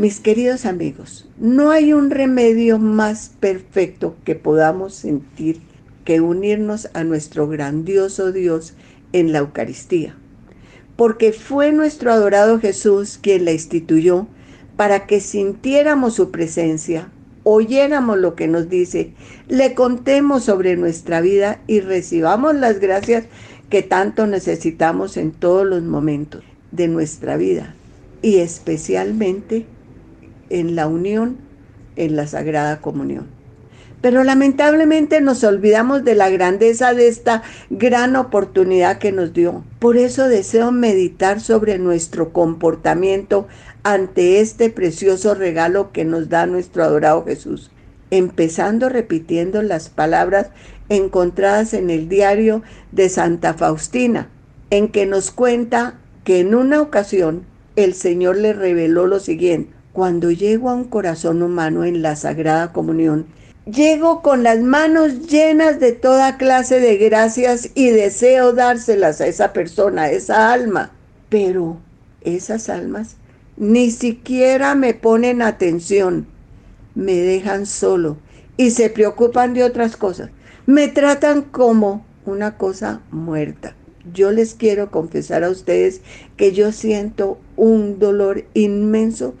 Mis 0.00 0.18
queridos 0.18 0.64
amigos, 0.64 1.28
no 1.36 1.70
hay 1.70 1.92
un 1.92 2.08
remedio 2.08 2.78
más 2.78 3.32
perfecto 3.38 4.16
que 4.24 4.34
podamos 4.34 4.94
sentir 4.94 5.60
que 6.06 6.22
unirnos 6.22 6.88
a 6.94 7.04
nuestro 7.04 7.46
grandioso 7.48 8.32
Dios 8.32 8.72
en 9.12 9.30
la 9.30 9.40
Eucaristía, 9.40 10.16
porque 10.96 11.34
fue 11.34 11.72
nuestro 11.72 12.12
adorado 12.12 12.58
Jesús 12.58 13.18
quien 13.20 13.44
la 13.44 13.52
instituyó 13.52 14.26
para 14.78 15.06
que 15.06 15.20
sintiéramos 15.20 16.14
su 16.14 16.30
presencia, 16.30 17.10
oyéramos 17.42 18.16
lo 18.16 18.34
que 18.36 18.48
nos 18.48 18.70
dice, 18.70 19.12
le 19.48 19.74
contemos 19.74 20.44
sobre 20.44 20.78
nuestra 20.78 21.20
vida 21.20 21.60
y 21.66 21.80
recibamos 21.80 22.54
las 22.54 22.80
gracias 22.80 23.26
que 23.68 23.82
tanto 23.82 24.26
necesitamos 24.26 25.18
en 25.18 25.32
todos 25.32 25.66
los 25.66 25.82
momentos 25.82 26.42
de 26.72 26.88
nuestra 26.88 27.36
vida 27.36 27.74
y 28.22 28.38
especialmente 28.38 29.66
en 30.50 30.76
la 30.76 30.86
unión 30.86 31.38
en 31.96 32.16
la 32.16 32.26
Sagrada 32.26 32.80
Comunión. 32.80 33.26
Pero 34.00 34.24
lamentablemente 34.24 35.20
nos 35.20 35.44
olvidamos 35.44 36.04
de 36.04 36.14
la 36.14 36.30
grandeza 36.30 36.94
de 36.94 37.08
esta 37.08 37.42
gran 37.68 38.16
oportunidad 38.16 38.98
que 38.98 39.12
nos 39.12 39.34
dio. 39.34 39.62
Por 39.78 39.98
eso 39.98 40.26
deseo 40.28 40.72
meditar 40.72 41.40
sobre 41.40 41.78
nuestro 41.78 42.32
comportamiento 42.32 43.46
ante 43.82 44.40
este 44.40 44.70
precioso 44.70 45.34
regalo 45.34 45.92
que 45.92 46.04
nos 46.04 46.30
da 46.30 46.46
nuestro 46.46 46.82
adorado 46.82 47.24
Jesús, 47.24 47.70
empezando 48.10 48.88
repitiendo 48.88 49.62
las 49.62 49.90
palabras 49.90 50.50
encontradas 50.88 51.74
en 51.74 51.90
el 51.90 52.08
diario 52.08 52.62
de 52.92 53.08
Santa 53.10 53.52
Faustina, 53.54 54.28
en 54.70 54.88
que 54.88 55.04
nos 55.04 55.30
cuenta 55.30 55.98
que 56.24 56.40
en 56.40 56.54
una 56.54 56.80
ocasión 56.80 57.44
el 57.76 57.94
Señor 57.94 58.36
le 58.36 58.52
reveló 58.52 59.06
lo 59.06 59.20
siguiente, 59.20 59.72
cuando 59.92 60.30
llego 60.30 60.70
a 60.70 60.74
un 60.74 60.84
corazón 60.84 61.42
humano 61.42 61.84
en 61.84 62.02
la 62.02 62.16
Sagrada 62.16 62.72
Comunión, 62.72 63.26
llego 63.66 64.22
con 64.22 64.42
las 64.42 64.60
manos 64.60 65.26
llenas 65.26 65.80
de 65.80 65.92
toda 65.92 66.36
clase 66.36 66.80
de 66.80 66.96
gracias 66.96 67.70
y 67.74 67.90
deseo 67.90 68.52
dárselas 68.52 69.20
a 69.20 69.26
esa 69.26 69.52
persona, 69.52 70.02
a 70.02 70.10
esa 70.10 70.52
alma. 70.52 70.92
Pero 71.28 71.78
esas 72.22 72.68
almas 72.68 73.16
ni 73.56 73.90
siquiera 73.90 74.74
me 74.74 74.94
ponen 74.94 75.42
atención, 75.42 76.26
me 76.94 77.14
dejan 77.14 77.66
solo 77.66 78.16
y 78.56 78.70
se 78.70 78.90
preocupan 78.90 79.54
de 79.54 79.64
otras 79.64 79.96
cosas. 79.96 80.30
Me 80.66 80.88
tratan 80.88 81.42
como 81.42 82.04
una 82.24 82.56
cosa 82.56 83.00
muerta 83.10 83.74
yo 84.12 84.32
les 84.32 84.54
quiero 84.54 84.90
confesar 84.90 85.44
a 85.44 85.50
ustedes 85.50 86.00
que 86.36 86.52
yo 86.52 86.72
siento 86.72 87.38
un 87.56 87.98
dolor 87.98 88.44
inmenso 88.54 89.34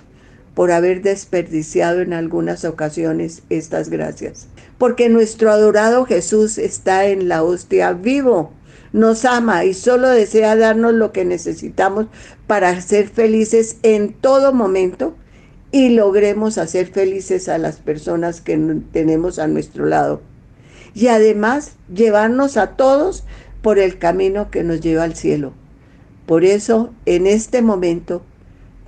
por 0.54 0.72
haber 0.72 1.02
desperdiciado 1.02 2.00
en 2.00 2.12
algunas 2.12 2.64
ocasiones 2.64 3.42
estas 3.50 3.88
gracias. 3.88 4.48
Porque 4.78 5.08
nuestro 5.08 5.50
adorado 5.50 6.04
Jesús 6.04 6.58
está 6.58 7.06
en 7.06 7.28
la 7.28 7.42
hostia 7.42 7.92
vivo, 7.92 8.52
nos 8.92 9.24
ama 9.24 9.64
y 9.64 9.74
solo 9.74 10.08
desea 10.08 10.56
darnos 10.56 10.94
lo 10.94 11.12
que 11.12 11.24
necesitamos 11.24 12.06
para 12.46 12.80
ser 12.80 13.08
felices 13.08 13.76
en 13.82 14.12
todo 14.12 14.52
momento 14.52 15.14
y 15.72 15.90
logremos 15.90 16.58
hacer 16.58 16.88
felices 16.88 17.48
a 17.48 17.58
las 17.58 17.76
personas 17.76 18.40
que 18.40 18.58
tenemos 18.92 19.38
a 19.38 19.46
nuestro 19.46 19.86
lado. 19.86 20.20
Y 20.94 21.06
además 21.06 21.72
llevarnos 21.94 22.56
a 22.56 22.72
todos 22.72 23.24
por 23.62 23.78
el 23.78 23.98
camino 23.98 24.50
que 24.50 24.64
nos 24.64 24.80
lleva 24.80 25.04
al 25.04 25.14
cielo. 25.14 25.52
Por 26.26 26.44
eso, 26.44 26.92
en 27.06 27.26
este 27.26 27.62
momento, 27.62 28.22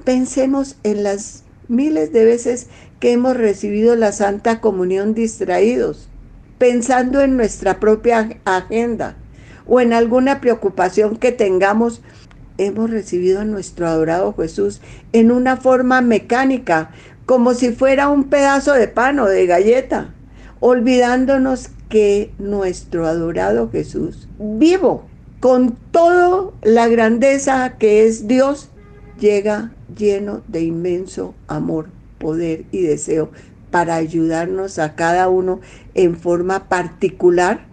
pensemos 0.04 0.76
en 0.82 1.04
las 1.04 1.44
miles 1.72 2.12
de 2.12 2.24
veces 2.24 2.68
que 3.00 3.12
hemos 3.12 3.36
recibido 3.36 3.96
la 3.96 4.12
Santa 4.12 4.60
Comunión 4.60 5.14
distraídos, 5.14 6.08
pensando 6.58 7.20
en 7.20 7.36
nuestra 7.36 7.80
propia 7.80 8.38
agenda 8.44 9.16
o 9.66 9.80
en 9.80 9.92
alguna 9.92 10.40
preocupación 10.40 11.16
que 11.16 11.32
tengamos. 11.32 12.02
Hemos 12.58 12.90
recibido 12.90 13.40
a 13.40 13.44
nuestro 13.44 13.88
adorado 13.88 14.34
Jesús 14.34 14.80
en 15.12 15.32
una 15.32 15.56
forma 15.56 16.00
mecánica, 16.00 16.90
como 17.26 17.54
si 17.54 17.72
fuera 17.72 18.08
un 18.08 18.24
pedazo 18.24 18.74
de 18.74 18.86
pan 18.88 19.18
o 19.18 19.26
de 19.26 19.46
galleta, 19.46 20.14
olvidándonos 20.60 21.70
que 21.88 22.32
nuestro 22.38 23.06
adorado 23.06 23.70
Jesús, 23.70 24.28
vivo, 24.38 25.06
con 25.40 25.76
toda 25.90 26.52
la 26.62 26.86
grandeza 26.88 27.76
que 27.78 28.06
es 28.06 28.28
Dios, 28.28 28.70
llega 29.18 29.72
lleno 29.94 30.42
de 30.48 30.62
inmenso 30.62 31.34
amor, 31.48 31.86
poder 32.18 32.64
y 32.70 32.82
deseo 32.82 33.30
para 33.70 33.96
ayudarnos 33.96 34.78
a 34.78 34.94
cada 34.94 35.28
uno 35.28 35.60
en 35.94 36.16
forma 36.16 36.68
particular, 36.68 37.66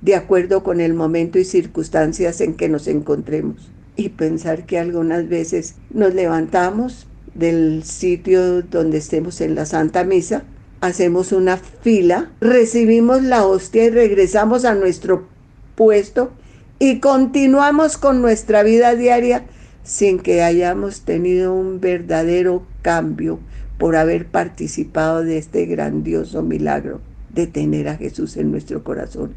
de 0.00 0.14
acuerdo 0.14 0.62
con 0.62 0.80
el 0.80 0.94
momento 0.94 1.38
y 1.38 1.44
circunstancias 1.44 2.40
en 2.40 2.54
que 2.54 2.68
nos 2.68 2.86
encontremos. 2.86 3.70
Y 3.96 4.10
pensar 4.10 4.64
que 4.64 4.78
algunas 4.78 5.28
veces 5.28 5.74
nos 5.92 6.14
levantamos 6.14 7.06
del 7.34 7.82
sitio 7.84 8.62
donde 8.62 8.98
estemos 8.98 9.40
en 9.40 9.54
la 9.54 9.66
Santa 9.66 10.04
Misa, 10.04 10.44
hacemos 10.80 11.32
una 11.32 11.56
fila, 11.56 12.30
recibimos 12.40 13.22
la 13.22 13.44
hostia 13.46 13.84
y 13.84 13.90
regresamos 13.90 14.64
a 14.64 14.74
nuestro 14.74 15.26
puesto 15.74 16.30
y 16.78 17.00
continuamos 17.00 17.98
con 17.98 18.22
nuestra 18.22 18.62
vida 18.62 18.94
diaria 18.94 19.44
sin 19.82 20.18
que 20.18 20.42
hayamos 20.42 21.02
tenido 21.02 21.54
un 21.54 21.80
verdadero 21.80 22.62
cambio 22.82 23.40
por 23.78 23.96
haber 23.96 24.26
participado 24.26 25.24
de 25.24 25.38
este 25.38 25.66
grandioso 25.66 26.42
milagro 26.42 27.00
de 27.32 27.46
tener 27.46 27.88
a 27.88 27.96
Jesús 27.96 28.36
en 28.36 28.50
nuestro 28.50 28.84
corazón. 28.84 29.34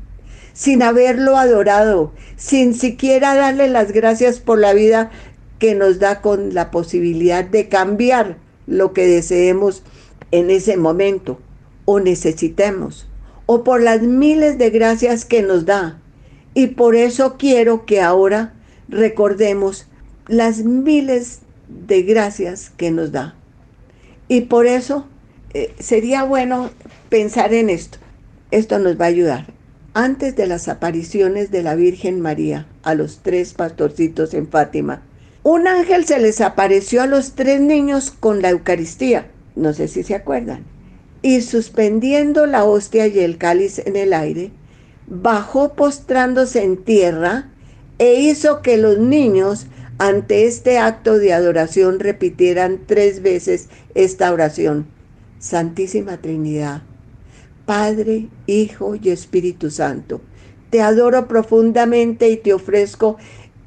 Sin 0.54 0.84
haberlo 0.84 1.38
adorado, 1.38 2.12
sin 2.36 2.74
siquiera 2.74 3.36
darle 3.36 3.70
las 3.70 3.92
gracias 3.92 4.40
por 4.40 4.60
la 4.60 4.74
vida 4.74 5.12
que 5.60 5.76
nos 5.76 6.00
da 6.00 6.22
con 6.22 6.54
la 6.54 6.72
posibilidad 6.72 7.46
de 7.46 7.70
cambiar 7.70 8.38
lo 8.68 8.94
que 8.94 9.08
deseemos 9.08 9.84
en 10.32 10.50
ese 10.50 10.78
momento 10.78 11.40
o 11.86 12.00
necesitemos, 12.00 13.08
o 13.46 13.64
por 13.64 13.82
las 13.82 14.02
miles 14.02 14.58
de 14.58 14.70
gracias 14.70 15.26
que 15.26 15.42
nos 15.42 15.66
da. 15.66 16.00
Y 16.54 16.68
por 16.68 16.96
eso 16.96 17.38
quiero 17.38 17.86
que 17.86 18.02
ahora 18.02 18.54
recordemos 18.90 19.88
las 20.28 20.60
miles 20.60 21.40
de 21.68 22.04
gracias 22.04 22.72
que 22.76 22.92
nos 22.92 23.12
da. 23.12 23.36
Y 24.28 24.42
por 24.42 24.66
eso 24.68 25.06
eh, 25.54 25.74
sería 25.80 26.24
bueno 26.24 26.72
pensar 27.10 27.54
en 27.54 27.70
esto. 27.70 27.98
Esto 28.52 28.80
nos 28.80 29.00
va 29.00 29.06
a 29.06 29.10
ayudar. 29.10 29.48
Antes 29.94 30.36
de 30.36 30.48
las 30.48 30.68
apariciones 30.68 31.52
de 31.52 31.64
la 31.64 31.76
Virgen 31.76 32.20
María 32.22 32.66
a 32.84 32.96
los 32.96 33.20
tres 33.20 33.54
pastorcitos 33.54 34.34
en 34.34 34.48
Fátima, 34.48 35.04
un 35.44 35.68
ángel 35.68 36.06
se 36.06 36.20
les 36.20 36.42
apareció 36.42 37.02
a 37.02 37.08
los 37.08 37.34
tres 37.34 37.62
niños 37.62 38.12
con 38.12 38.42
la 38.42 38.50
Eucaristía 38.50 39.28
no 39.56 39.74
sé 39.74 39.88
si 39.88 40.04
se 40.04 40.16
acuerdan, 40.16 40.64
y 41.22 41.42
suspendiendo 41.42 42.46
la 42.46 42.64
hostia 42.64 43.08
y 43.08 43.20
el 43.20 43.38
cáliz 43.38 43.80
en 43.80 43.96
el 43.96 44.14
aire, 44.14 44.52
bajó 45.08 45.74
postrándose 45.74 46.64
en 46.64 46.78
tierra 46.78 47.50
e 48.00 48.16
hizo 48.16 48.62
que 48.62 48.78
los 48.78 48.98
niños 48.98 49.68
ante 49.98 50.46
este 50.46 50.78
acto 50.78 51.18
de 51.18 51.34
adoración 51.34 52.00
repitieran 52.00 52.82
tres 52.86 53.22
veces 53.22 53.70
esta 53.96 54.32
oración. 54.32 54.88
Santísima 55.40 56.18
Trinidad, 56.18 56.84
Padre, 57.66 58.30
Hijo 58.48 58.96
y 58.96 59.10
Espíritu 59.10 59.70
Santo, 59.70 60.22
te 60.70 60.82
adoro 60.82 61.28
profundamente 61.28 62.30
y 62.30 62.38
te 62.38 62.54
ofrezco 62.54 63.18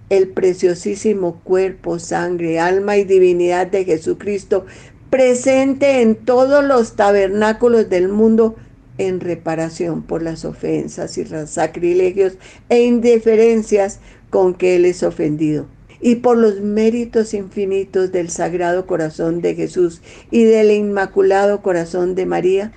el 0.09 0.29
preciosísimo 0.29 1.41
cuerpo, 1.43 1.99
sangre, 1.99 2.61
alma 2.61 2.97
y 2.97 3.05
divinidad 3.05 3.67
de 3.67 3.85
Jesucristo 3.85 4.67
presente 5.11 6.03
en 6.03 6.17
todos 6.17 6.65
los 6.65 6.97
tabernáculos 6.97 7.89
del 7.89 8.09
mundo 8.09 8.57
en 8.99 9.21
reparación 9.21 10.03
por 10.03 10.23
las 10.23 10.45
ofensas 10.45 11.19
y 11.19 11.25
los 11.25 11.51
sacrilegios 11.51 12.39
e 12.69 12.83
indiferencias 12.83 14.01
con 14.31 14.55
que 14.55 14.77
Él 14.77 14.85
es 14.85 15.03
ofendido, 15.03 15.67
y 16.01 16.17
por 16.17 16.37
los 16.37 16.61
méritos 16.61 17.35
infinitos 17.35 18.13
del 18.13 18.31
Sagrado 18.31 18.87
Corazón 18.87 19.41
de 19.41 19.55
Jesús 19.55 20.03
y 20.31 20.45
del 20.45 20.71
Inmaculado 20.71 21.63
Corazón 21.63 22.15
de 22.15 22.27
María, 22.27 22.73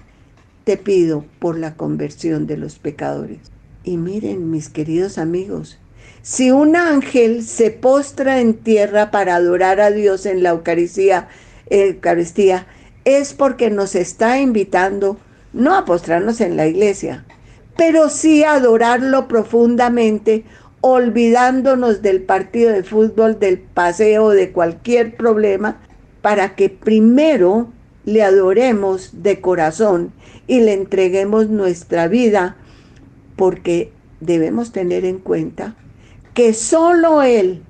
te 0.64 0.78
pido 0.78 1.26
por 1.40 1.58
la 1.58 1.76
conversión 1.76 2.48
de 2.48 2.58
los 2.58 2.80
pecadores. 2.80 3.40
Y 3.84 3.98
miren, 3.98 4.52
mis 4.52 4.70
queridos 4.70 5.18
amigos, 5.18 5.80
si 6.22 6.52
un 6.52 6.76
ángel 6.76 7.44
se 7.44 7.72
postra 7.72 8.42
en 8.42 8.54
tierra 8.54 9.10
para 9.10 9.36
adorar 9.36 9.80
a 9.80 9.90
Dios 9.90 10.26
en 10.26 10.44
la 10.44 10.50
Eucaristía, 10.50 11.30
Eucaristía 11.70 12.68
es 13.06 13.34
porque 13.34 13.70
nos 13.70 13.96
está 13.96 14.40
invitando 14.40 15.18
no 15.54 15.76
a 15.76 15.86
postrarnos 15.86 16.42
en 16.42 16.58
la 16.58 16.68
iglesia, 16.68 17.26
pero 17.78 18.10
sí 18.10 18.44
a 18.44 18.54
adorarlo 18.54 19.28
profundamente, 19.28 20.44
olvidándonos 20.82 22.02
del 22.02 22.22
partido 22.22 22.72
de 22.72 22.84
fútbol, 22.84 23.40
del 23.40 23.60
paseo, 23.60 24.30
de 24.30 24.52
cualquier 24.52 25.16
problema, 25.16 25.78
para 26.22 26.56
que 26.56 26.70
primero 26.70 27.70
le 28.06 28.24
adoremos 28.24 29.24
de 29.24 29.42
corazón 29.42 30.12
y 30.48 30.62
le 30.62 30.74
entreguemos 30.74 31.50
nuestra 31.50 32.08
vida, 32.08 32.58
porque 33.36 33.92
debemos 34.20 34.72
tener 34.72 35.06
en 35.06 35.20
cuenta 35.20 35.76
que 36.34 36.54
solo 36.54 37.22
Él 37.22 37.64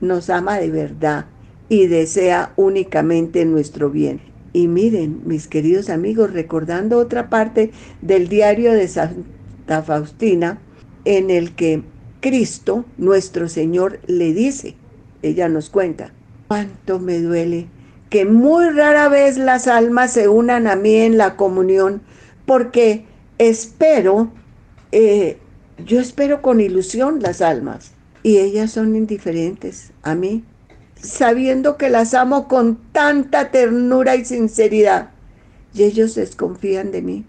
nos 0.00 0.30
ama 0.30 0.58
de 0.58 0.70
verdad 0.70 1.26
y 1.68 1.86
desea 1.86 2.52
únicamente 2.56 3.44
nuestro 3.44 3.90
bien. 3.90 4.20
Y 4.52 4.68
miren, 4.68 5.22
mis 5.26 5.48
queridos 5.48 5.90
amigos, 5.90 6.32
recordando 6.32 6.98
otra 6.98 7.28
parte 7.28 7.72
del 8.00 8.28
diario 8.28 8.72
de 8.72 8.88
Santa 8.88 9.82
Faustina, 9.82 10.58
en 11.04 11.30
el 11.30 11.54
que 11.54 11.82
Cristo, 12.20 12.84
nuestro 12.98 13.48
Señor, 13.48 14.00
le 14.06 14.32
dice, 14.32 14.74
ella 15.22 15.48
nos 15.48 15.70
cuenta, 15.70 16.12
cuánto 16.48 16.98
me 16.98 17.20
duele 17.20 17.68
que 18.10 18.24
muy 18.24 18.68
rara 18.70 19.08
vez 19.08 19.36
las 19.36 19.66
almas 19.66 20.12
se 20.12 20.28
unan 20.28 20.66
a 20.66 20.76
mí 20.76 20.94
en 20.96 21.18
la 21.18 21.36
comunión, 21.36 22.02
porque 22.46 23.04
espero, 23.38 24.30
eh, 24.92 25.38
yo 25.84 26.00
espero 26.00 26.42
con 26.42 26.60
ilusión 26.60 27.20
las 27.20 27.40
almas, 27.40 27.92
y 28.22 28.38
ellas 28.38 28.70
son 28.70 28.96
indiferentes 28.96 29.92
a 30.02 30.14
mí, 30.14 30.44
sabiendo 31.00 31.76
que 31.76 31.90
las 31.90 32.14
amo 32.14 32.48
con 32.48 32.76
tanta 32.92 33.50
ternura 33.50 34.16
y 34.16 34.24
sinceridad, 34.24 35.10
y 35.74 35.82
ellos 35.82 36.14
desconfían 36.14 36.92
de 36.92 37.02
mí. 37.02 37.24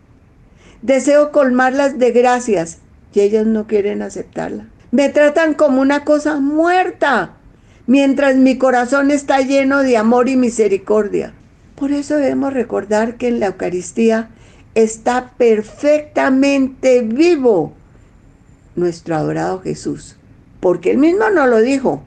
Deseo 0.81 1.31
colmarlas 1.31 1.98
de 1.98 2.12
gracias, 2.12 2.80
y 3.13 3.22
ellas 3.22 3.48
no 3.48 3.66
quieren 3.66 4.04
aceptarla. 4.04 4.68
Me 4.92 5.10
tratan 5.10 5.54
como 5.54 5.81
una 5.81 6.06
cosa 6.06 6.39
muerta, 6.39 7.34
mientras 7.88 8.36
mi 8.36 8.57
corazón 8.57 9.12
está 9.12 9.42
lleno 9.42 9.84
de 9.84 9.98
amor 9.98 10.30
y 10.30 10.38
misericordia. 10.38 11.34
Por 11.75 11.92
eso 11.92 12.16
debemos 12.16 12.54
recordar 12.54 13.18
que 13.18 13.28
en 13.28 13.39
la 13.39 13.48
Eucaristía 13.48 14.30
está 14.75 15.31
perfectamente 15.38 17.01
vivo 17.01 17.74
nuestro 18.75 19.16
adorado 19.16 19.60
Jesús, 19.62 20.16
porque 20.60 20.92
él 20.92 21.00
mismo 21.00 21.30
nos 21.31 21.50
lo 21.50 21.62
dijo, 21.62 22.04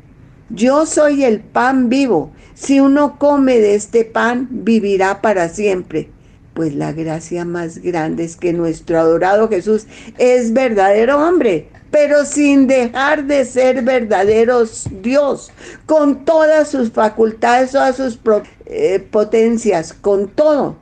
yo 0.49 0.87
soy 0.87 1.25
el 1.25 1.41
pan 1.41 1.89
vivo, 1.89 2.33
si 2.55 2.81
uno 2.81 3.19
come 3.19 3.59
de 3.59 3.75
este 3.75 4.05
pan 4.05 4.49
vivirá 4.51 5.21
para 5.21 5.49
siempre. 5.49 6.11
Pues 6.55 6.75
la 6.75 6.93
gracia 6.93 7.45
más 7.45 7.79
grande 7.79 8.25
es 8.25 8.37
que 8.37 8.53
nuestro 8.53 8.99
adorado 8.99 9.49
Jesús 9.49 9.87
es 10.19 10.53
verdadero 10.53 11.19
hombre, 11.27 11.70
pero 11.91 12.25
sin 12.25 12.67
dejar 12.67 13.27
de 13.27 13.45
ser 13.45 13.83
verdaderos 13.83 14.87
Dios, 15.03 15.51
con 15.87 16.25
todas 16.25 16.69
sus 16.69 16.91
facultades, 16.91 17.73
todas 17.73 17.97
sus 17.97 18.19
eh, 18.67 19.05
potencias, 19.11 19.93
con 19.93 20.29
todo. 20.29 20.77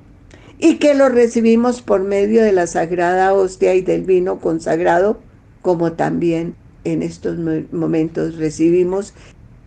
Y 0.58 0.76
que 0.76 0.94
lo 0.94 1.08
recibimos 1.08 1.80
por 1.82 2.02
medio 2.02 2.42
de 2.42 2.52
la 2.52 2.66
sagrada 2.66 3.32
hostia 3.32 3.74
y 3.74 3.80
del 3.80 4.02
vino 4.02 4.40
consagrado, 4.40 5.20
como 5.62 5.92
también 5.92 6.54
en 6.84 7.02
estos 7.02 7.38
momentos 7.72 8.36
recibimos 8.36 9.14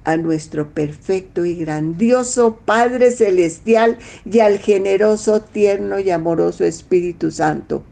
a 0.04 0.18
nuestro 0.18 0.70
perfecto 0.70 1.46
y 1.46 1.56
grandioso 1.56 2.60
Padre 2.66 3.12
Celestial 3.12 3.98
y 4.26 4.40
al 4.40 4.58
generoso, 4.58 5.42
tierno 5.42 6.00
y 6.00 6.10
amoroso 6.10 6.66
Espíritu 6.66 7.32
Santo, 7.32 7.84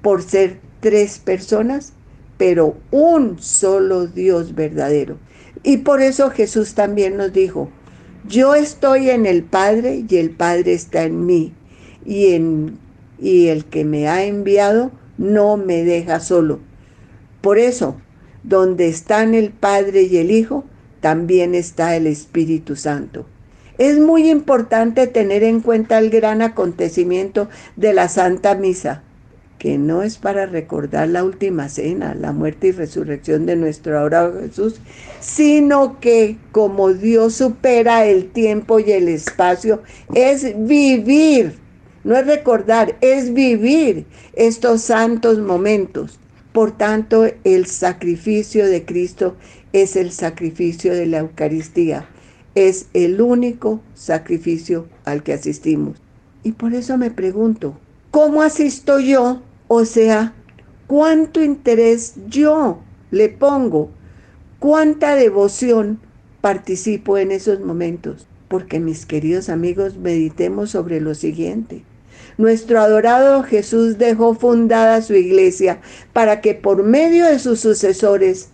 por 0.00 0.22
ser 0.22 0.60
tres 0.80 1.18
personas 1.18 1.92
pero 2.38 2.76
un 2.90 3.38
solo 3.40 4.06
Dios 4.06 4.54
verdadero. 4.54 5.16
Y 5.62 5.78
por 5.78 6.02
eso 6.02 6.30
Jesús 6.30 6.74
también 6.74 7.16
nos 7.16 7.32
dijo, 7.32 7.68
yo 8.28 8.54
estoy 8.54 9.10
en 9.10 9.26
el 9.26 9.42
Padre 9.42 10.04
y 10.08 10.16
el 10.16 10.30
Padre 10.30 10.74
está 10.74 11.04
en 11.04 11.26
mí. 11.26 11.54
Y, 12.04 12.34
en, 12.34 12.78
y 13.18 13.48
el 13.48 13.64
que 13.64 13.84
me 13.84 14.08
ha 14.08 14.24
enviado 14.24 14.92
no 15.18 15.56
me 15.56 15.84
deja 15.84 16.20
solo. 16.20 16.60
Por 17.40 17.58
eso, 17.58 17.96
donde 18.42 18.88
están 18.88 19.34
el 19.34 19.50
Padre 19.50 20.02
y 20.02 20.18
el 20.18 20.30
Hijo, 20.30 20.64
también 21.00 21.54
está 21.54 21.96
el 21.96 22.06
Espíritu 22.06 22.76
Santo. 22.76 23.26
Es 23.78 23.98
muy 23.98 24.30
importante 24.30 25.06
tener 25.06 25.42
en 25.42 25.60
cuenta 25.60 25.98
el 25.98 26.10
gran 26.10 26.42
acontecimiento 26.42 27.48
de 27.76 27.92
la 27.92 28.08
Santa 28.08 28.54
Misa 28.54 29.02
no 29.74 30.02
es 30.02 30.16
para 30.16 30.46
recordar 30.46 31.08
la 31.08 31.24
última 31.24 31.68
cena, 31.68 32.14
la 32.14 32.32
muerte 32.32 32.68
y 32.68 32.72
resurrección 32.72 33.46
de 33.46 33.56
nuestro 33.56 33.98
adorado 33.98 34.40
Jesús, 34.40 34.76
sino 35.20 35.98
que 35.98 36.38
como 36.52 36.92
Dios 36.92 37.34
supera 37.34 38.06
el 38.06 38.30
tiempo 38.30 38.78
y 38.78 38.92
el 38.92 39.08
espacio, 39.08 39.82
es 40.14 40.54
vivir, 40.66 41.54
no 42.04 42.16
es 42.16 42.26
recordar, 42.26 42.96
es 43.00 43.34
vivir 43.34 44.06
estos 44.34 44.82
santos 44.82 45.38
momentos. 45.38 46.20
Por 46.52 46.78
tanto, 46.78 47.26
el 47.44 47.66
sacrificio 47.66 48.66
de 48.66 48.84
Cristo 48.84 49.36
es 49.72 49.96
el 49.96 50.12
sacrificio 50.12 50.94
de 50.94 51.06
la 51.06 51.18
Eucaristía, 51.18 52.08
es 52.54 52.86
el 52.94 53.20
único 53.20 53.80
sacrificio 53.94 54.86
al 55.04 55.22
que 55.22 55.34
asistimos. 55.34 56.00
Y 56.44 56.52
por 56.52 56.72
eso 56.72 56.96
me 56.96 57.10
pregunto, 57.10 57.76
¿cómo 58.12 58.40
asisto 58.40 59.00
yo 59.00 59.42
o 59.68 59.84
sea, 59.84 60.34
cuánto 60.86 61.42
interés 61.42 62.14
yo 62.28 62.80
le 63.10 63.28
pongo, 63.28 63.90
cuánta 64.58 65.14
devoción 65.14 66.00
participo 66.40 67.18
en 67.18 67.32
esos 67.32 67.60
momentos. 67.60 68.26
Porque 68.48 68.78
mis 68.78 69.06
queridos 69.06 69.48
amigos, 69.48 69.96
meditemos 69.96 70.70
sobre 70.70 71.00
lo 71.00 71.14
siguiente. 71.14 71.82
Nuestro 72.38 72.80
adorado 72.80 73.42
Jesús 73.42 73.98
dejó 73.98 74.34
fundada 74.34 75.02
su 75.02 75.14
iglesia 75.14 75.80
para 76.12 76.40
que 76.40 76.54
por 76.54 76.84
medio 76.84 77.24
de 77.24 77.38
sus 77.38 77.60
sucesores, 77.60 78.50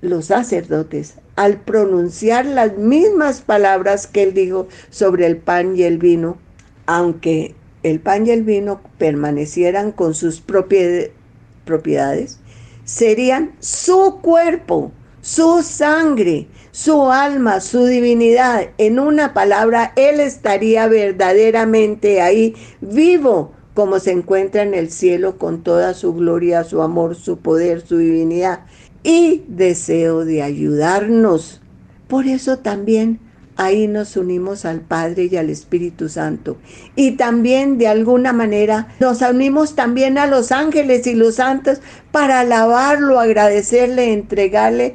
los 0.00 0.26
sacerdotes, 0.26 1.14
al 1.36 1.60
pronunciar 1.60 2.46
las 2.46 2.76
mismas 2.76 3.42
palabras 3.42 4.06
que 4.06 4.22
él 4.22 4.34
dijo 4.34 4.68
sobre 4.90 5.26
el 5.26 5.36
pan 5.36 5.76
y 5.76 5.82
el 5.82 5.98
vino, 5.98 6.38
aunque 6.86 7.54
el 7.82 8.00
pan 8.00 8.26
y 8.26 8.30
el 8.30 8.42
vino 8.42 8.80
permanecieran 8.98 9.92
con 9.92 10.14
sus 10.14 10.40
propiedades, 10.40 12.38
serían 12.84 13.52
su 13.60 14.18
cuerpo, 14.22 14.92
su 15.20 15.62
sangre, 15.62 16.46
su 16.70 17.10
alma, 17.10 17.60
su 17.60 17.84
divinidad. 17.84 18.68
En 18.78 18.98
una 18.98 19.34
palabra, 19.34 19.92
Él 19.96 20.20
estaría 20.20 20.86
verdaderamente 20.88 22.20
ahí, 22.20 22.54
vivo, 22.80 23.52
como 23.74 23.98
se 23.98 24.12
encuentra 24.12 24.62
en 24.62 24.72
el 24.72 24.90
cielo 24.90 25.36
con 25.36 25.62
toda 25.62 25.94
su 25.94 26.14
gloria, 26.14 26.64
su 26.64 26.80
amor, 26.82 27.14
su 27.14 27.38
poder, 27.38 27.86
su 27.86 27.98
divinidad 27.98 28.60
y 29.02 29.44
deseo 29.48 30.24
de 30.24 30.42
ayudarnos. 30.42 31.60
Por 32.08 32.26
eso 32.26 32.58
también 32.58 33.20
ahí 33.56 33.88
nos 33.88 34.16
unimos 34.16 34.64
al 34.64 34.80
Padre 34.80 35.28
y 35.30 35.36
al 35.36 35.50
Espíritu 35.50 36.08
Santo. 36.08 36.58
Y 36.94 37.12
también 37.12 37.78
de 37.78 37.88
alguna 37.88 38.32
manera 38.32 38.94
nos 39.00 39.22
unimos 39.22 39.74
también 39.74 40.18
a 40.18 40.26
los 40.26 40.52
ángeles 40.52 41.06
y 41.06 41.14
los 41.14 41.36
santos 41.36 41.80
para 42.12 42.40
alabarlo, 42.40 43.18
agradecerle, 43.18 44.12
entregarle 44.12 44.94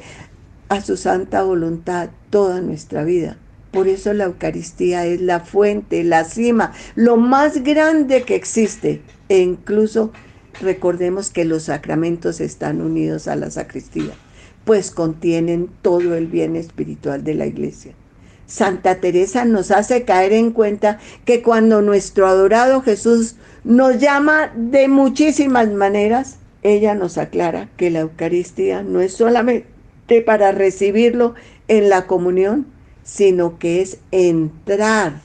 a 0.69 0.81
su 0.81 0.95
santa 0.95 1.43
voluntad 1.43 2.09
toda 2.29 2.61
nuestra 2.61 3.03
vida. 3.03 3.37
Por 3.71 3.87
eso 3.87 4.13
la 4.13 4.25
Eucaristía 4.25 5.05
es 5.05 5.21
la 5.21 5.39
fuente, 5.39 6.03
la 6.03 6.25
cima, 6.25 6.73
lo 6.95 7.17
más 7.17 7.63
grande 7.63 8.23
que 8.23 8.35
existe. 8.35 9.01
E 9.29 9.39
incluso 9.39 10.11
recordemos 10.61 11.29
que 11.29 11.45
los 11.45 11.63
sacramentos 11.63 12.41
están 12.41 12.81
unidos 12.81 13.27
a 13.27 13.35
la 13.37 13.49
sacristía, 13.49 14.11
pues 14.65 14.91
contienen 14.91 15.69
todo 15.81 16.15
el 16.15 16.27
bien 16.27 16.57
espiritual 16.57 17.23
de 17.23 17.35
la 17.35 17.45
iglesia. 17.45 17.93
Santa 18.51 18.95
Teresa 18.95 19.45
nos 19.45 19.71
hace 19.71 20.03
caer 20.03 20.33
en 20.33 20.51
cuenta 20.51 20.99
que 21.23 21.41
cuando 21.41 21.81
nuestro 21.81 22.27
adorado 22.27 22.81
Jesús 22.81 23.35
nos 23.63 23.99
llama 23.99 24.51
de 24.53 24.89
muchísimas 24.89 25.71
maneras, 25.71 26.37
ella 26.61 26.93
nos 26.93 27.17
aclara 27.17 27.69
que 27.77 27.89
la 27.89 28.01
Eucaristía 28.01 28.83
no 28.83 28.99
es 28.99 29.13
solamente 29.13 30.21
para 30.25 30.51
recibirlo 30.51 31.33
en 31.69 31.87
la 31.87 32.07
comunión, 32.07 32.67
sino 33.03 33.57
que 33.57 33.81
es 33.81 33.99
entrar 34.11 35.21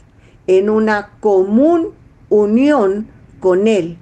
en 0.46 0.70
una 0.70 1.10
común 1.18 1.94
unión 2.28 3.08
con 3.40 3.66
Él. 3.66 3.98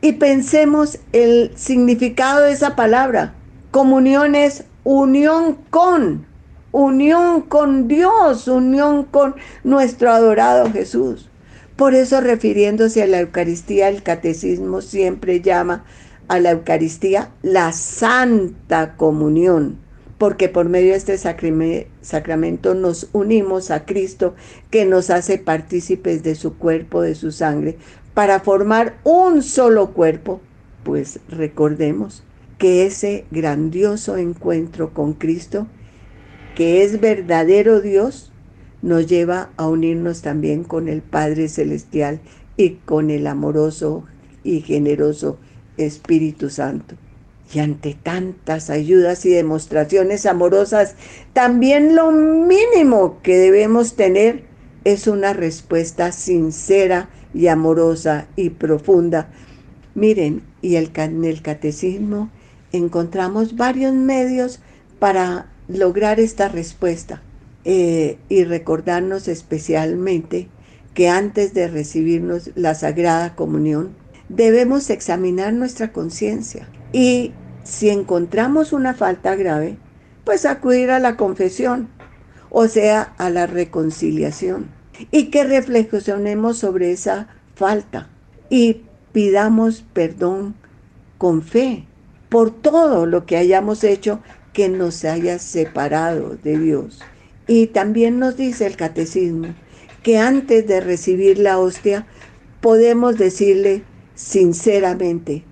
Y 0.00 0.12
pensemos 0.12 1.00
el 1.12 1.50
significado 1.56 2.42
de 2.42 2.52
esa 2.52 2.76
palabra. 2.76 3.34
Comunión 3.72 4.36
es 4.36 4.62
unión 4.84 5.58
con, 5.70 6.26
unión 6.72 7.42
con 7.42 7.86
Dios, 7.86 8.48
unión 8.48 9.04
con 9.04 9.36
nuestro 9.62 10.10
adorado 10.10 10.70
Jesús. 10.72 11.28
Por 11.76 11.94
eso 11.94 12.20
refiriéndose 12.20 13.02
a 13.02 13.06
la 13.06 13.20
Eucaristía, 13.20 13.88
el 13.88 14.02
catecismo 14.02 14.80
siempre 14.80 15.40
llama 15.40 15.84
a 16.28 16.38
la 16.38 16.50
Eucaristía 16.50 17.30
la 17.42 17.72
Santa 17.72 18.96
Comunión, 18.96 19.78
porque 20.18 20.48
por 20.48 20.68
medio 20.68 20.92
de 20.92 20.98
este 20.98 21.18
sacramento 21.18 22.74
nos 22.74 23.08
unimos 23.12 23.70
a 23.70 23.84
Cristo 23.84 24.34
que 24.70 24.84
nos 24.84 25.10
hace 25.10 25.38
partícipes 25.38 26.22
de 26.22 26.34
su 26.34 26.56
cuerpo, 26.56 27.02
de 27.02 27.14
su 27.14 27.32
sangre, 27.32 27.76
para 28.14 28.40
formar 28.40 28.98
un 29.04 29.42
solo 29.42 29.92
cuerpo. 29.92 30.40
Pues 30.84 31.20
recordemos 31.28 32.22
que 32.58 32.86
ese 32.86 33.24
grandioso 33.30 34.16
encuentro 34.16 34.94
con 34.94 35.14
Cristo, 35.14 35.66
que 36.54 36.84
es 36.84 37.00
verdadero 37.00 37.80
Dios, 37.80 38.32
nos 38.82 39.06
lleva 39.06 39.50
a 39.56 39.68
unirnos 39.68 40.22
también 40.22 40.64
con 40.64 40.88
el 40.88 41.02
Padre 41.02 41.48
Celestial 41.48 42.20
y 42.56 42.70
con 42.84 43.10
el 43.10 43.26
amoroso 43.26 44.04
y 44.44 44.60
generoso 44.60 45.38
Espíritu 45.76 46.50
Santo. 46.50 46.96
Y 47.54 47.60
ante 47.60 47.94
tantas 47.94 48.70
ayudas 48.70 49.24
y 49.26 49.30
demostraciones 49.30 50.26
amorosas, 50.26 50.96
también 51.32 51.94
lo 51.94 52.10
mínimo 52.10 53.20
que 53.22 53.36
debemos 53.36 53.94
tener 53.94 54.44
es 54.84 55.06
una 55.06 55.32
respuesta 55.32 56.12
sincera 56.12 57.10
y 57.34 57.46
amorosa 57.46 58.26
y 58.36 58.50
profunda. 58.50 59.28
Miren, 59.94 60.42
y 60.62 60.76
el, 60.76 60.90
en 60.94 61.24
el 61.24 61.42
catecismo 61.42 62.30
encontramos 62.72 63.56
varios 63.56 63.94
medios 63.94 64.60
para 64.98 65.51
lograr 65.72 66.20
esta 66.20 66.48
respuesta 66.48 67.22
eh, 67.64 68.18
y 68.28 68.44
recordarnos 68.44 69.28
especialmente 69.28 70.48
que 70.94 71.08
antes 71.08 71.54
de 71.54 71.68
recibirnos 71.68 72.50
la 72.54 72.74
Sagrada 72.74 73.34
Comunión 73.34 73.90
debemos 74.28 74.90
examinar 74.90 75.52
nuestra 75.52 75.92
conciencia. 75.92 76.68
Y 76.92 77.32
si 77.64 77.88
encontramos 77.88 78.72
una 78.72 78.94
falta 78.94 79.36
grave, 79.36 79.78
pues 80.24 80.44
acudir 80.44 80.90
a 80.90 80.98
la 80.98 81.16
confesión, 81.16 81.88
o 82.50 82.68
sea, 82.68 83.14
a 83.18 83.30
la 83.30 83.46
reconciliación, 83.46 84.70
y 85.10 85.30
que 85.30 85.44
reflexionemos 85.44 86.58
sobre 86.58 86.92
esa 86.92 87.28
falta. 87.54 88.08
Y 88.50 88.82
pidamos 89.12 89.84
perdón 89.92 90.54
con 91.18 91.42
fe 91.42 91.86
por 92.28 92.50
todo 92.50 93.06
lo 93.06 93.26
que 93.26 93.36
hayamos 93.36 93.84
hecho 93.84 94.20
que 94.52 94.68
nos 94.68 95.04
haya 95.04 95.38
separado 95.38 96.36
de 96.42 96.58
Dios. 96.58 97.00
Y 97.46 97.68
también 97.68 98.18
nos 98.18 98.36
dice 98.36 98.66
el 98.66 98.76
catecismo 98.76 99.54
que 100.02 100.18
antes 100.18 100.66
de 100.66 100.80
recibir 100.80 101.38
la 101.38 101.58
hostia 101.58 102.06
podemos 102.60 103.18
decirle 103.18 103.82
sinceramente, 104.14 105.44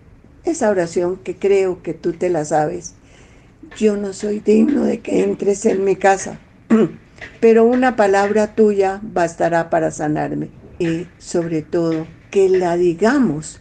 esa 0.44 0.70
oración 0.70 1.16
que 1.16 1.36
creo 1.36 1.82
que 1.82 1.94
tú 1.94 2.12
te 2.12 2.30
la 2.30 2.44
sabes. 2.44 2.94
Yo 3.76 3.96
no 3.96 4.12
soy 4.12 4.40
digno 4.40 4.84
de 4.84 5.00
que 5.00 5.22
entres 5.22 5.66
en 5.66 5.84
mi 5.84 5.96
casa, 5.96 6.38
pero 7.40 7.64
una 7.64 7.96
palabra 7.96 8.54
tuya 8.54 9.00
bastará 9.02 9.70
para 9.70 9.90
sanarme. 9.90 10.48
Y 10.78 11.06
sobre 11.18 11.62
todo, 11.62 12.06
que 12.30 12.48
la 12.48 12.76
digamos 12.76 13.58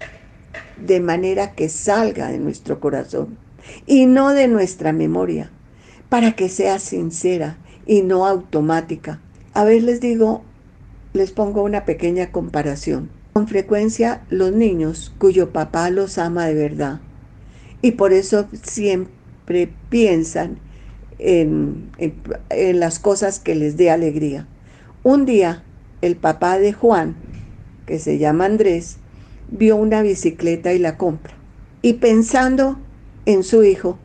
de 0.77 1.00
manera 1.01 1.51
que 1.53 1.69
salga 1.69 2.29
de 2.29 2.39
nuestro 2.39 2.79
corazón 2.79 3.38
y 3.86 4.06
no 4.06 4.30
de 4.34 4.48
nuestra 4.48 4.94
memoria, 4.94 5.52
para 6.10 6.34
que 6.34 6.50
sea 6.50 6.80
sincera 6.80 7.58
y 7.86 8.02
no 8.02 8.26
automática. 8.26 9.20
A 9.54 9.64
ver, 9.64 9.84
les 9.84 10.00
digo, 10.00 10.44
les 11.14 11.32
pongo 11.32 11.64
una 11.64 11.86
pequeña 11.86 12.32
comparación. 12.32 13.10
Con 13.34 13.48
frecuencia 13.48 14.22
los 14.30 14.52
niños 14.52 15.14
cuyo 15.18 15.52
papá 15.52 15.90
los 15.90 16.18
ama 16.18 16.46
de 16.46 16.56
verdad 16.56 17.00
y 17.82 17.92
por 17.92 18.14
eso 18.14 18.48
siempre 18.64 19.70
piensan 19.90 20.58
en, 21.18 21.92
en, 21.98 22.80
las 22.80 23.00
cosas 23.00 23.40
que 23.40 23.56
les 23.56 23.78
dé 23.78 23.90
alegría. 23.90 24.48
Un 25.04 25.26
día 25.26 25.64
el 26.02 26.16
papá 26.16 26.60
de 26.60 26.74
Juan, 26.74 27.16
que 27.86 28.00
se 28.00 28.18
llama 28.18 28.46
Andrés, 28.46 28.98
vio 29.50 29.76
una 29.76 30.02
bicicleta 30.02 30.74
y 30.74 30.80
la 30.80 30.98
compra. 30.98 31.34
Y 31.82 31.94
pensando 31.94 32.78
en 33.26 33.44
su 33.44 33.64
hijo, 33.64 33.98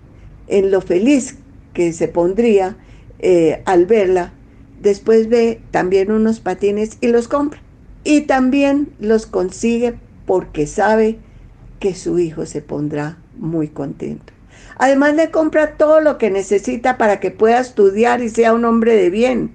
en 0.49 0.71
lo 0.71 0.81
feliz 0.81 1.37
que 1.73 1.93
se 1.93 2.09
pondría 2.09 2.77
eh, 3.19 3.63
al 3.65 3.87
verla, 3.87 4.33
después 4.81 5.29
ve 5.29 5.61
también 5.71 6.11
unos 6.11 6.41
patines 6.41 6.99
y 7.01 7.09
los 7.09 7.29
compra. 7.29 7.61
Y 8.05 8.23
también 8.23 8.91
los 9.01 9.27
consigue 9.27 9.95
porque 10.27 10.67
sabe 10.67 11.19
que 11.81 11.95
su 11.95 12.19
hijo 12.19 12.47
se 12.47 12.63
pondrá 12.63 13.19
muy 13.37 13.69
contento. 13.69 14.33
Además 14.77 15.15
le 15.15 15.31
compra 15.31 15.77
todo 15.77 16.01
lo 16.01 16.19
que 16.19 16.31
necesita 16.31 16.99
para 16.99 17.21
que 17.21 17.31
pueda 17.31 17.61
estudiar 17.61 18.23
y 18.23 18.29
sea 18.29 18.53
un 18.53 18.65
hombre 18.65 18.95
de 18.95 19.11
bien. 19.11 19.55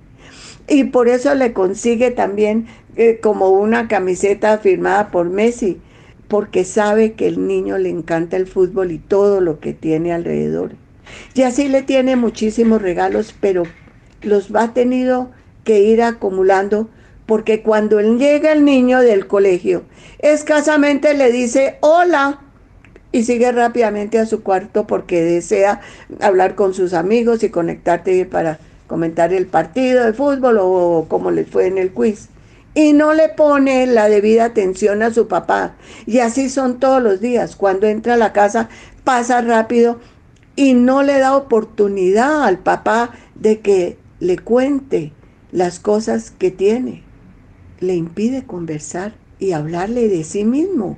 Y 0.68 0.86
por 0.86 1.08
eso 1.08 1.34
le 1.36 1.54
consigue 1.54 2.12
también 2.12 2.68
eh, 2.96 3.20
como 3.22 3.50
una 3.50 3.88
camiseta 3.88 4.58
firmada 4.60 5.12
por 5.12 5.30
Messi, 5.30 5.80
porque 6.30 6.64
sabe 6.64 7.14
que 7.14 7.28
el 7.28 7.46
niño 7.48 7.78
le 7.78 7.90
encanta 7.90 8.38
el 8.38 8.48
fútbol 8.48 8.92
y 8.92 9.00
todo 9.00 9.42
lo 9.42 9.60
que 9.60 9.74
tiene 9.74 10.14
alrededor. 10.14 10.72
Y 11.34 11.42
así 11.42 11.68
le 11.68 11.82
tiene 11.82 12.16
muchísimos 12.16 12.82
regalos, 12.82 13.36
pero 13.42 13.64
los 14.22 14.56
va 14.56 14.74
tenido 14.74 15.32
que 15.64 15.82
ir 15.82 16.02
acumulando 16.02 16.88
porque 17.26 17.62
cuando 17.62 18.00
llega 18.00 18.52
el 18.52 18.64
niño 18.64 19.02
del 19.02 19.28
colegio, 19.28 19.84
escasamente 20.20 21.14
le 21.14 21.32
dice 21.32 21.78
hola 21.82 22.40
y 23.12 23.24
sigue 23.24 23.52
rápidamente 23.52 24.20
a 24.20 24.26
su 24.26 24.44
cuarto 24.44 24.86
porque 24.88 25.24
desea 25.24 25.82
hablar 26.22 26.56
con 26.56 26.74
sus 26.74 26.94
amigos 26.94 27.44
y 27.44 27.50
conectarte 27.50 28.26
para 28.26 28.60
comentar 28.88 29.34
el 29.34 29.48
partido 29.48 30.06
de 30.06 30.14
fútbol 30.14 30.58
o 30.62 31.06
cómo 31.08 31.32
le 31.32 31.46
fue 31.46 31.68
en 31.68 31.78
el 31.78 31.92
quiz. 31.92 32.30
Y 32.74 32.94
no 32.94 33.14
le 33.14 33.30
pone 33.30 33.86
la 33.88 34.10
debida 34.10 34.46
atención 34.46 35.02
a 35.02 35.14
su 35.14 35.28
papá. 35.28 35.76
Y 36.06 36.20
así 36.20 36.50
son 36.50 36.80
todos 36.80 37.02
los 37.02 37.20
días. 37.20 37.56
Cuando 37.56 37.88
entra 37.88 38.14
a 38.14 38.18
la 38.18 38.34
casa 38.34 38.70
pasa 39.04 39.42
rápido 39.42 40.00
y 40.56 40.74
no 40.74 41.04
le 41.04 41.20
da 41.20 41.36
oportunidad 41.36 42.44
al 42.44 42.60
papá 42.60 43.12
de 43.36 43.60
que 43.60 43.98
le 44.20 44.38
cuente 44.38 45.14
las 45.52 45.80
cosas 45.80 46.32
que 46.32 46.52
tiene 46.52 47.04
le 47.80 47.96
impide 47.96 48.46
conversar 48.46 49.14
y 49.40 49.54
hablarle 49.54 50.10
de 50.10 50.24
sí 50.24 50.44
mismo 50.44 50.98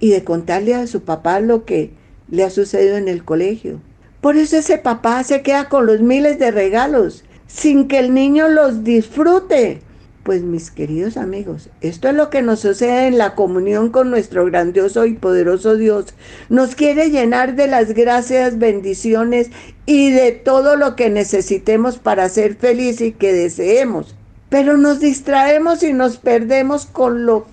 y 0.00 0.10
de 0.10 0.24
contarle 0.24 0.74
a 0.74 0.86
su 0.86 1.02
papá 1.02 1.40
lo 1.40 1.64
que 1.64 1.92
le 2.28 2.44
ha 2.44 2.50
sucedido 2.50 2.96
en 2.96 3.08
el 3.08 3.24
colegio. 3.24 3.80
Por 4.20 4.36
eso 4.36 4.56
ese 4.56 4.78
papá 4.78 5.22
se 5.22 5.42
queda 5.42 5.68
con 5.68 5.86
los 5.86 6.00
miles 6.00 6.38
de 6.38 6.50
regalos 6.50 7.24
sin 7.46 7.86
que 7.86 7.98
el 7.98 8.12
niño 8.12 8.48
los 8.48 8.82
disfrute. 8.82 9.82
Pues 10.26 10.42
mis 10.42 10.72
queridos 10.72 11.16
amigos, 11.16 11.70
esto 11.82 12.08
es 12.08 12.14
lo 12.16 12.30
que 12.30 12.42
nos 12.42 12.58
sucede 12.58 13.06
en 13.06 13.16
la 13.16 13.36
comunión 13.36 13.90
con 13.90 14.10
nuestro 14.10 14.44
grandioso 14.44 15.06
y 15.06 15.14
poderoso 15.14 15.76
Dios. 15.76 16.14
Nos 16.48 16.74
quiere 16.74 17.10
llenar 17.10 17.54
de 17.54 17.68
las 17.68 17.94
gracias, 17.94 18.58
bendiciones 18.58 19.52
y 19.86 20.10
de 20.10 20.32
todo 20.32 20.74
lo 20.74 20.96
que 20.96 21.10
necesitemos 21.10 21.98
para 21.98 22.28
ser 22.28 22.56
felices 22.56 23.02
y 23.02 23.12
que 23.12 23.32
deseemos. 23.32 24.16
Pero 24.48 24.76
nos 24.76 24.98
distraemos 24.98 25.84
y 25.84 25.92
nos 25.92 26.16
perdemos 26.16 26.86
con 26.86 27.24
lo 27.24 27.46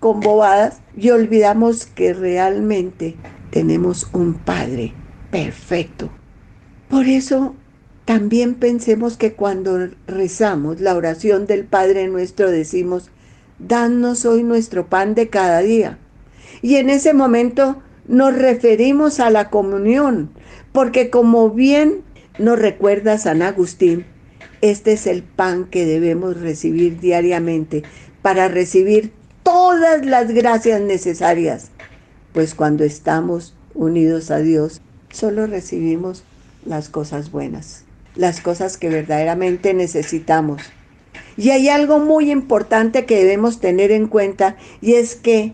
con 0.00 0.20
bobadas 0.20 0.78
y 0.96 1.10
olvidamos 1.10 1.84
que 1.84 2.14
realmente 2.14 3.14
tenemos 3.50 4.08
un 4.14 4.32
Padre 4.32 4.94
perfecto. 5.30 6.08
Por 6.88 7.04
eso 7.04 7.54
también 8.06 8.54
pensemos 8.54 9.16
que 9.16 9.34
cuando 9.34 9.90
rezamos 10.06 10.80
la 10.80 10.94
oración 10.94 11.46
del 11.46 11.64
Padre 11.64 12.06
nuestro 12.06 12.50
decimos, 12.50 13.10
danos 13.58 14.24
hoy 14.24 14.44
nuestro 14.44 14.86
pan 14.86 15.14
de 15.14 15.28
cada 15.28 15.58
día. 15.58 15.98
Y 16.62 16.76
en 16.76 16.88
ese 16.88 17.14
momento 17.14 17.82
nos 18.06 18.34
referimos 18.34 19.18
a 19.18 19.28
la 19.30 19.50
comunión, 19.50 20.30
porque 20.72 21.10
como 21.10 21.50
bien 21.50 22.02
nos 22.38 22.58
recuerda 22.58 23.18
San 23.18 23.42
Agustín, 23.42 24.06
este 24.60 24.92
es 24.92 25.06
el 25.08 25.24
pan 25.24 25.64
que 25.64 25.84
debemos 25.84 26.40
recibir 26.40 27.00
diariamente 27.00 27.82
para 28.22 28.46
recibir 28.46 29.12
todas 29.42 30.06
las 30.06 30.30
gracias 30.30 30.80
necesarias, 30.80 31.70
pues 32.32 32.54
cuando 32.54 32.84
estamos 32.84 33.54
unidos 33.74 34.30
a 34.30 34.38
Dios, 34.38 34.80
solo 35.10 35.46
recibimos 35.46 36.22
las 36.64 36.88
cosas 36.88 37.30
buenas, 37.30 37.85
las 38.16 38.40
cosas 38.40 38.76
que 38.76 38.88
verdaderamente 38.88 39.74
necesitamos. 39.74 40.62
Y 41.36 41.50
hay 41.50 41.68
algo 41.68 41.98
muy 41.98 42.30
importante 42.30 43.04
que 43.04 43.16
debemos 43.16 43.60
tener 43.60 43.90
en 43.90 44.08
cuenta 44.08 44.56
y 44.80 44.94
es 44.94 45.14
que 45.14 45.52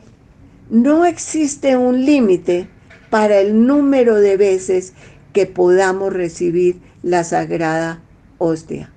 no 0.71 1.05
existe 1.05 1.77
un 1.77 2.07
límite 2.07 2.69
para 3.11 3.41
el 3.41 3.67
número 3.67 4.17
de 4.17 4.37
veces 4.37 4.95
que 5.33 5.47
podamos 5.47 6.13
recibir 6.13 6.81
la 7.03 7.25
sagrada 7.25 8.01
hostia. 8.39 8.91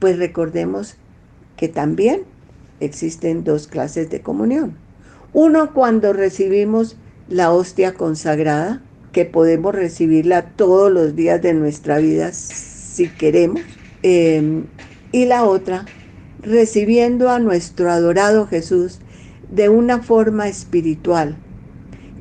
Pues 0.00 0.18
recordemos 0.18 0.96
que 1.56 1.68
también 1.68 2.22
existen 2.80 3.44
dos 3.44 3.68
clases 3.68 4.10
de 4.10 4.20
comunión. 4.20 4.76
Uno 5.32 5.72
cuando 5.72 6.12
recibimos 6.12 6.96
la 7.28 7.52
hostia 7.52 7.94
consagrada 7.94 8.82
que 9.12 9.24
podemos 9.24 9.74
recibirla 9.74 10.42
todos 10.42 10.90
los 10.90 11.16
días 11.16 11.40
de 11.42 11.54
nuestra 11.54 11.98
vida 11.98 12.32
si 12.98 13.08
queremos. 13.08 13.62
Em, 14.02 14.64
y 15.12 15.26
la 15.26 15.44
otra, 15.44 15.86
recibiendo 16.42 17.30
a 17.30 17.38
nuestro 17.38 17.90
adorado 17.92 18.48
Jesús 18.48 18.98
de 19.50 19.68
una 19.68 20.02
forma 20.02 20.48
espiritual, 20.48 21.36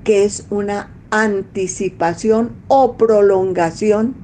que 0.03 0.24
es 0.24 0.46
una 0.51 0.91
anticipación 1.10 2.52
o 2.67 2.95
prolongación 2.95 4.15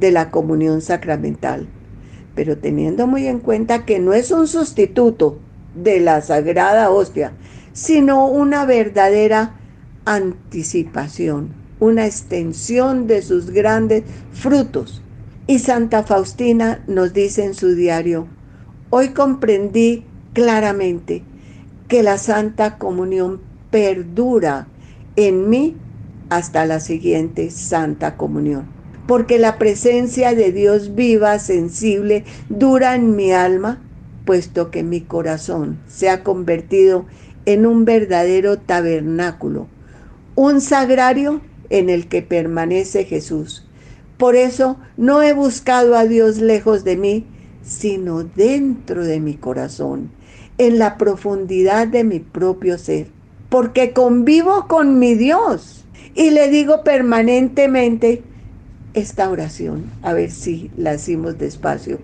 de 0.00 0.10
la 0.10 0.30
comunión 0.30 0.80
sacramental, 0.80 1.68
pero 2.34 2.56
teniendo 2.56 3.06
muy 3.06 3.26
en 3.26 3.38
cuenta 3.38 3.84
que 3.84 3.98
no 3.98 4.14
es 4.14 4.30
un 4.30 4.48
sustituto 4.48 5.38
de 5.74 6.00
la 6.00 6.22
sagrada 6.22 6.90
hostia, 6.90 7.32
sino 7.74 8.26
una 8.26 8.64
verdadera 8.64 9.54
anticipación, 10.06 11.50
una 11.78 12.06
extensión 12.06 13.06
de 13.06 13.20
sus 13.20 13.50
grandes 13.50 14.04
frutos. 14.32 15.02
Y 15.46 15.58
Santa 15.58 16.02
Faustina 16.04 16.82
nos 16.86 17.12
dice 17.12 17.44
en 17.44 17.54
su 17.54 17.74
diario, 17.74 18.28
hoy 18.90 19.08
comprendí 19.08 20.04
claramente 20.32 21.22
que 21.88 22.02
la 22.02 22.18
Santa 22.18 22.78
Comunión 22.78 23.40
perdura 23.70 24.68
en 25.16 25.50
mí 25.50 25.76
hasta 26.28 26.64
la 26.66 26.80
siguiente 26.80 27.50
Santa 27.50 28.16
Comunión. 28.16 28.66
Porque 29.06 29.38
la 29.38 29.58
presencia 29.58 30.34
de 30.34 30.52
Dios 30.52 30.94
viva, 30.94 31.38
sensible, 31.40 32.24
dura 32.48 32.94
en 32.94 33.16
mi 33.16 33.32
alma, 33.32 33.82
puesto 34.24 34.70
que 34.70 34.84
mi 34.84 35.00
corazón 35.00 35.80
se 35.88 36.08
ha 36.08 36.22
convertido 36.22 37.06
en 37.46 37.66
un 37.66 37.84
verdadero 37.84 38.58
tabernáculo, 38.58 39.66
un 40.36 40.60
sagrario 40.60 41.40
en 41.70 41.90
el 41.90 42.06
que 42.06 42.22
permanece 42.22 43.04
Jesús. 43.04 43.66
Por 44.20 44.36
eso 44.36 44.76
no 44.98 45.22
he 45.22 45.32
buscado 45.32 45.96
a 45.96 46.04
Dios 46.04 46.42
lejos 46.42 46.84
de 46.84 46.98
mí, 46.98 47.24
sino 47.62 48.22
dentro 48.22 49.02
de 49.02 49.18
mi 49.18 49.32
corazón, 49.32 50.10
en 50.58 50.78
la 50.78 50.98
profundidad 50.98 51.88
de 51.88 52.04
mi 52.04 52.20
propio 52.20 52.76
ser, 52.76 53.06
porque 53.48 53.94
convivo 53.94 54.68
con 54.68 54.98
mi 54.98 55.14
Dios 55.14 55.86
y 56.14 56.28
le 56.32 56.50
digo 56.50 56.84
permanentemente 56.84 58.22
esta 58.92 59.30
oración, 59.30 59.84
a 60.02 60.12
ver 60.12 60.30
si 60.30 60.70
la 60.76 60.90
hacemos 60.90 61.38
despacio. 61.38 61.98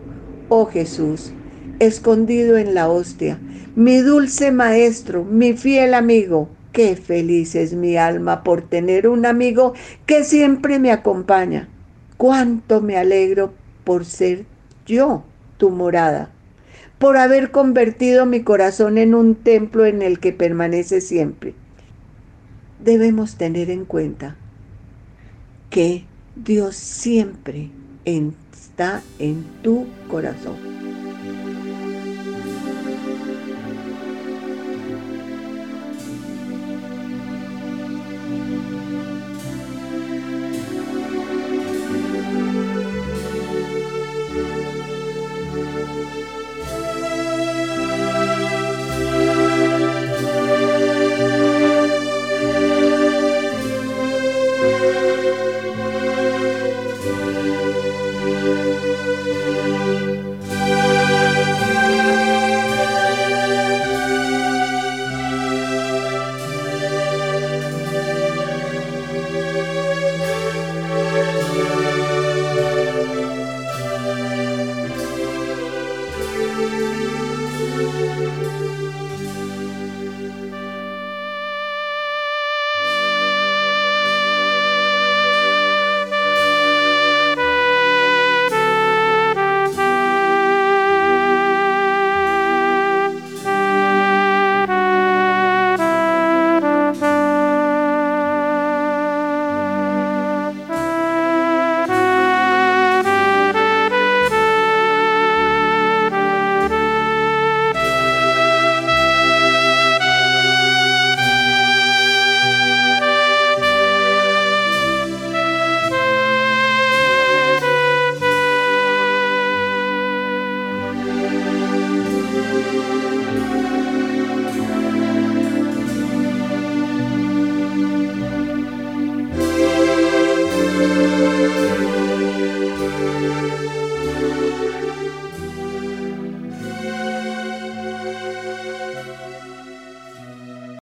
Oh 0.49 0.65
Jesús, 0.65 1.33
escondido 1.81 2.57
en 2.57 2.73
la 2.73 2.89
hostia, 2.89 3.39
mi 3.75 3.99
dulce 3.99 4.53
maestro, 4.53 5.23
mi 5.23 5.53
fiel 5.53 5.93
amigo, 5.93 6.49
qué 6.73 6.97
feliz 6.97 7.55
es 7.55 7.75
mi 7.75 7.99
alma 7.99 8.43
por 8.43 8.63
tener 8.63 9.07
un 9.07 9.27
amigo 9.27 9.75
que 10.07 10.25
siempre 10.25 10.79
me 10.79 10.93
acompaña. 10.93 11.69
Cuánto 12.17 12.81
me 12.81 12.97
alegro 12.97 13.53
por 13.85 14.05
ser 14.05 14.47
yo 14.87 15.25
tu 15.59 15.71
morada, 15.71 16.31
por 16.99 17.17
haber 17.17 17.51
convertido 17.51 18.27
mi 18.27 18.43
corazón 18.43 18.99
en 18.99 19.15
un 19.15 19.35
templo 19.35 19.85
en 19.85 20.03
el 20.03 20.19
que 20.19 20.33
permanece 20.33 21.01
siempre. 21.01 21.55
Debemos 22.83 23.37
tener 23.37 23.71
en 23.71 23.85
cuenta 23.85 24.37
que 25.71 26.05
Dios 26.37 26.77
siempre 26.77 27.71
está 28.05 29.03
en 29.19 29.45
tu 29.63 29.87
corazón. 30.09 30.76